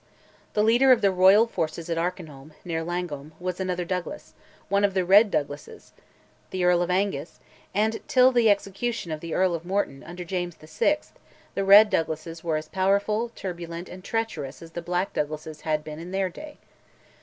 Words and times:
The 0.55 0.63
leader 0.63 0.91
of 0.91 1.01
the 1.01 1.11
Royal 1.11 1.45
forces 1.45 1.87
at 1.87 1.95
Arkinholm, 1.95 2.53
near 2.65 2.83
Langholm, 2.83 3.33
was 3.39 3.59
another 3.59 3.85
Douglas, 3.85 4.33
one 4.67 4.83
of 4.83 4.95
"the 4.95 5.05
Red 5.05 5.29
Douglases," 5.29 5.93
the 6.49 6.63
Earl 6.65 6.81
of 6.81 6.89
Angus; 6.89 7.39
and 7.71 7.99
till 8.07 8.31
the 8.31 8.49
execution 8.49 9.11
of 9.11 9.19
the 9.19 9.35
Earl 9.35 9.53
of 9.53 9.63
Morton, 9.63 10.03
under 10.03 10.25
James 10.25 10.55
VI., 10.55 10.97
the 11.53 11.63
Red 11.63 11.91
Douglases 11.91 12.43
were 12.43 12.57
as 12.57 12.67
powerful, 12.67 13.29
turbulent, 13.35 13.87
and 13.89 14.03
treacherous 14.03 14.63
as 14.63 14.71
the 14.71 14.81
Black 14.81 15.13
Douglases 15.13 15.61
had 15.61 15.83
been 15.83 15.99
in 15.99 16.09
their 16.09 16.29
day. 16.29 16.57